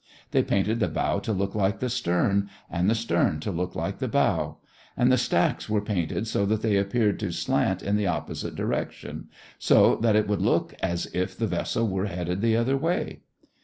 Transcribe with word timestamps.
They 0.31 0.41
painted 0.41 0.79
the 0.79 0.87
bow 0.87 1.19
to 1.19 1.31
look 1.31 1.53
like 1.53 1.79
the 1.79 1.87
stern, 1.87 2.49
and 2.71 2.89
the 2.89 2.95
stern 2.95 3.39
to 3.41 3.51
look 3.51 3.75
like 3.75 3.99
the 3.99 4.07
bow, 4.07 4.57
and 4.97 5.11
the 5.11 5.15
stacks 5.17 5.69
were 5.69 5.79
painted 5.79 6.25
so 6.25 6.43
that 6.47 6.63
they 6.63 6.77
appeared 6.77 7.19
to 7.19 7.31
slant 7.31 7.83
in 7.83 7.97
the 7.97 8.07
opposite 8.07 8.55
direction, 8.55 9.27
so 9.59 9.95
that 9.97 10.15
it 10.15 10.27
would 10.27 10.41
look 10.41 10.73
as 10.81 11.05
if 11.13 11.37
the 11.37 11.45
vessel 11.45 11.87
were 11.87 12.07
headed 12.07 12.41
the 12.41 12.57
other 12.57 12.77
way. 12.77 13.19